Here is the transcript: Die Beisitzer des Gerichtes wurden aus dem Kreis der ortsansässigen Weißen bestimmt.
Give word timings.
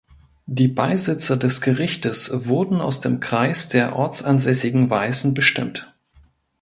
Die 0.47 0.67
Beisitzer 0.67 1.37
des 1.37 1.61
Gerichtes 1.61 2.31
wurden 2.47 2.81
aus 2.81 3.01
dem 3.01 3.19
Kreis 3.19 3.69
der 3.69 3.95
ortsansässigen 3.95 4.89
Weißen 4.89 5.35
bestimmt. 5.35 5.93